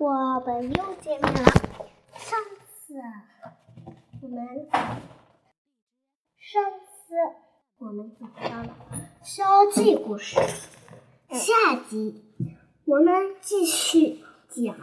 [0.00, 1.44] 我们又见面了。
[2.14, 2.94] 上次
[4.22, 4.66] 我们
[6.38, 7.14] 上次
[7.76, 8.32] 我们讲。
[8.32, 8.74] 到了
[9.22, 10.40] 西游记故事，
[11.28, 12.24] 下集
[12.86, 14.74] 我们继续讲。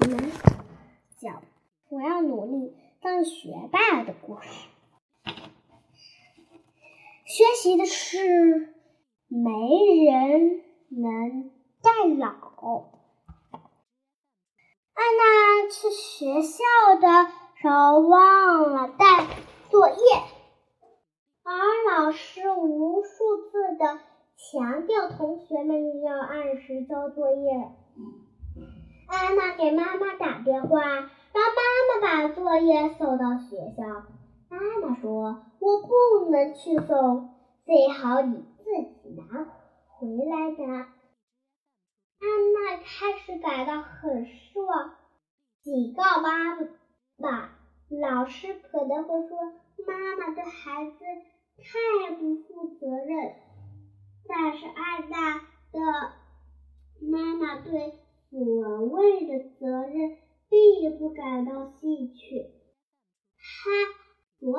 [0.00, 0.32] 我们
[1.20, 1.40] 讲。
[1.88, 4.48] 我要努力当学霸的故事。
[7.24, 8.74] 学习的事，
[9.28, 9.48] 没
[10.10, 12.98] 人能代劳。
[14.94, 16.64] 安娜去学校
[17.00, 19.26] 的时候忘了带
[19.70, 19.96] 作业，
[21.44, 21.52] 而
[21.90, 24.00] 老师无数次的
[24.36, 27.72] 强调同学们要按时交作业。
[29.08, 33.82] 安娜给妈妈打电话，让妈妈把作业送到学校。
[34.50, 37.30] 妈妈说：“我不能去送，
[37.64, 38.64] 最好你自
[39.02, 39.46] 己拿
[39.88, 40.86] 回来的。”
[42.22, 44.94] 安娜开始感到很失望，
[45.60, 46.54] 警告妈
[47.16, 47.50] 妈
[47.90, 49.36] ：“老师可能会说
[49.84, 50.98] 妈妈对孩子
[51.58, 53.34] 太不负责任。”
[54.28, 55.40] 但是安娜
[55.72, 56.12] 的
[57.00, 57.98] 妈妈对
[58.30, 60.16] 所谓的责任
[60.48, 62.52] 并不感到兴趣，
[63.36, 63.72] 她
[64.38, 64.52] 所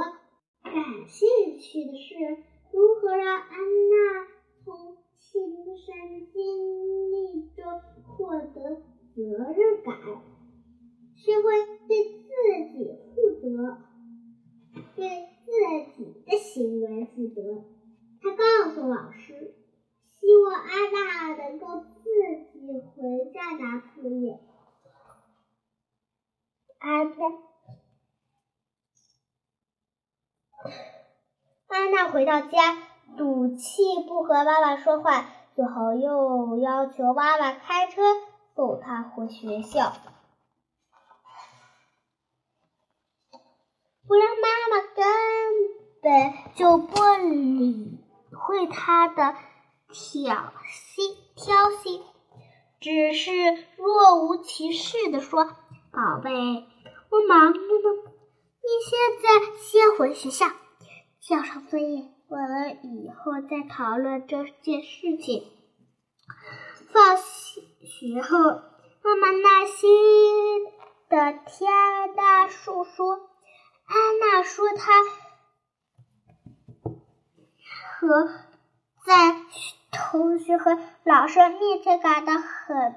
[0.64, 4.28] 感兴趣的是如何让安娜
[4.66, 6.53] 从亲身经历
[9.24, 9.98] 责任感，
[11.16, 11.44] 学会
[11.88, 12.30] 对自
[12.74, 13.78] 己负责，
[14.96, 15.52] 对自
[15.96, 17.64] 己的行为负责。
[18.22, 19.56] 他告诉老师，
[20.12, 22.04] 希望安娜能够自
[22.52, 24.40] 己回家拿作业。
[26.80, 27.26] 安娜，
[31.68, 32.78] 安娜回到家。
[33.16, 38.02] 赌气不和妈妈说话，最后又要求妈妈开车
[38.56, 39.94] 送他回学校，
[44.08, 45.04] 不然妈妈根
[46.02, 48.00] 本就不理
[48.32, 49.36] 会他的
[49.90, 52.02] 挑衅挑衅，
[52.80, 53.32] 只是
[53.78, 55.46] 若无其事的说
[55.92, 57.66] ：“宝贝，我忙着呢，
[58.62, 60.48] 你现在先回学校，
[61.20, 65.52] 交上作业。”我们以后再讨论这件事情。
[66.92, 68.38] 放心学后，
[69.02, 70.66] 妈妈耐心
[71.10, 71.68] 的听
[72.16, 73.16] 大树说
[73.86, 74.92] ：“安娜说她
[78.00, 78.30] 和
[79.06, 79.36] 在
[79.92, 82.96] 同学和老师面前感到很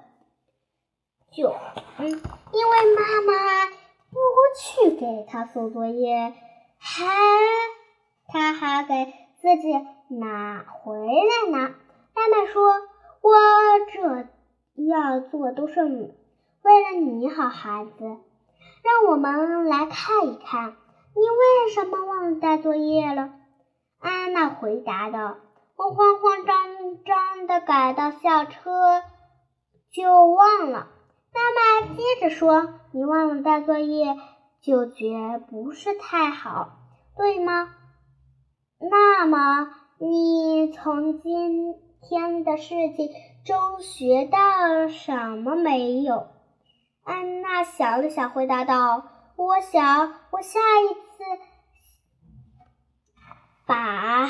[1.32, 1.54] 久，
[1.98, 3.66] 嗯，因为妈妈
[4.10, 4.19] 不
[4.56, 6.32] 去给她送作业，
[6.78, 7.06] 还
[8.28, 9.69] 她还给。”自己
[10.08, 11.75] 拿回来呢。
[12.14, 12.62] 妈妈说
[13.20, 13.32] ：“我
[13.92, 14.26] 这
[14.76, 18.04] 要做都是为了你好，孩子。
[18.87, 20.70] 让我们来看一看，
[21.14, 23.32] 你为什么忘了带作业了？”
[23.98, 25.37] 安娜回答道
[25.76, 29.03] ：“我慌慌张张的赶到校车，
[29.91, 30.88] 就忘了。”
[31.34, 34.16] 妈妈接着说：“你忘了带作业，
[34.62, 36.78] 就觉不是太好，
[37.16, 37.75] 对吗？”
[38.78, 43.08] 那么，你从今天的事情
[43.46, 46.26] 中学到什么没有？
[47.04, 49.04] 安娜想了想，回答道
[49.38, 51.24] ：“我想，我下一次
[53.64, 54.26] 把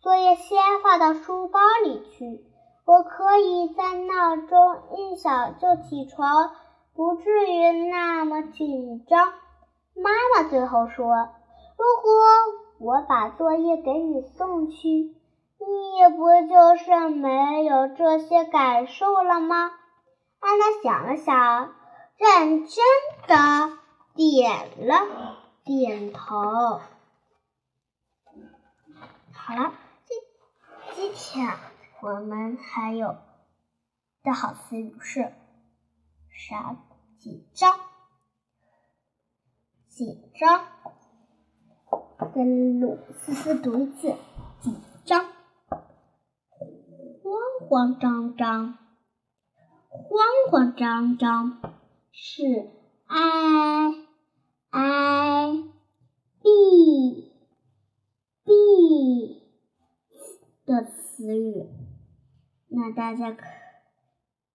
[0.00, 2.44] 作业先放到书包里去，
[2.84, 4.58] 我可以在闹钟
[4.96, 6.50] 一响就起床，
[6.92, 9.32] 不至于那么紧张。”
[9.94, 11.06] 妈妈最后说
[11.78, 12.10] ：“如果……”
[12.78, 15.14] 我把作业给你送去，
[15.66, 19.72] 你不就是没有这些感受了吗？
[20.38, 21.74] 安娜想了想，
[22.16, 22.76] 认真
[23.26, 23.78] 的
[24.14, 26.80] 点了点头。
[29.32, 29.72] 好了，
[30.04, 30.16] 今
[30.94, 31.56] 今天
[32.00, 33.16] 我们还有
[34.22, 35.32] 的好词语是
[36.30, 36.76] 啥？
[37.18, 37.80] 紧张，
[39.88, 40.64] 紧张。
[42.34, 44.14] 跟鲁思思读一次，
[44.60, 45.26] 紧张，
[47.76, 48.78] 慌张张，
[49.90, 50.18] 慌
[50.50, 51.60] 慌张张
[52.10, 52.70] 是
[53.04, 53.92] i
[54.70, 55.62] i
[56.40, 57.34] b
[58.44, 59.42] b
[60.64, 61.66] 的词语。
[62.68, 63.44] 那大家可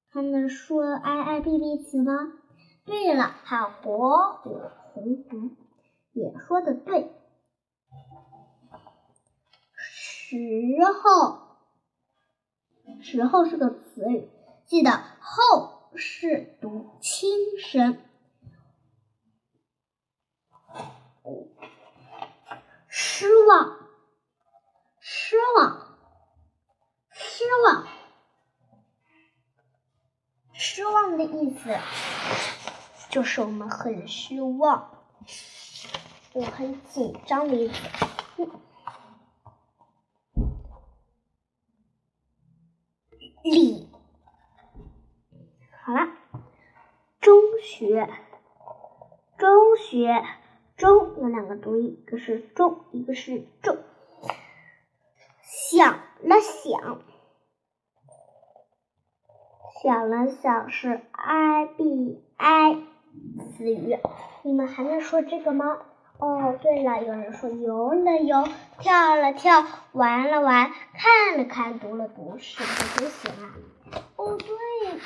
[0.09, 2.33] 还能说 i i b b 词吗？
[2.85, 5.56] 对了，还有火火红红
[6.13, 7.12] 也说的对。
[9.77, 10.38] 时
[11.03, 11.50] 候，
[13.01, 14.30] 时候是个词语，
[14.65, 17.98] 记得后是读轻声。
[22.88, 23.77] 失望，
[25.00, 25.98] 失望，
[27.09, 27.88] 失望，
[30.53, 31.77] 失望的意思
[33.09, 35.06] 就是我们很失望，
[36.33, 37.74] 我很紧张的意思。
[43.43, 43.89] 理，
[45.83, 46.07] 好了，
[47.19, 48.07] 中学，
[49.38, 50.23] 中学。
[50.77, 53.77] 中有两个读音，一个是中，一个是重。
[55.43, 55.93] 想
[56.23, 57.01] 了想，
[59.83, 62.73] 想了想是 i b i
[63.51, 63.99] 词语。
[64.41, 65.85] 你们还能说这个吗？
[66.21, 68.47] 哦，对了，有人说游了游，
[68.77, 73.56] 跳了跳，玩了玩，看了看，读了读，是不是都行啊？
[74.18, 75.00] 哦，对。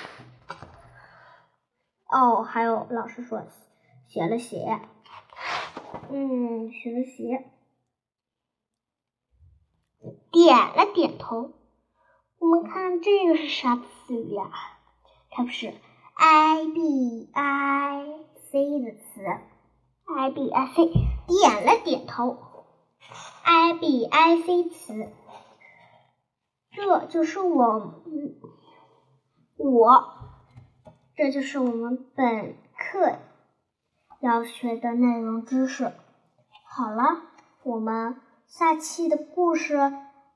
[2.10, 3.44] 哦，还有老师说
[4.10, 4.82] 写了写。
[6.12, 7.50] 嗯，学了学，
[10.34, 11.54] 点了点头。
[12.40, 14.52] 我们看这个是啥词语呀？
[15.32, 15.74] 它不是
[16.14, 18.06] i b i
[18.52, 19.22] c 的词
[20.26, 20.92] ，i b i c
[21.28, 22.38] 点了点头
[23.44, 25.12] ，i b i c 词，
[26.72, 28.02] 这就是我，
[29.58, 30.04] 我，
[31.16, 33.20] 这就是我们本课。
[34.22, 35.94] 要学的内容知识，
[36.66, 37.22] 好了，
[37.64, 39.78] 我们下期的故事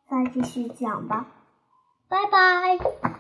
[0.08, 1.26] 再继续讲吧，
[2.08, 3.19] 拜拜。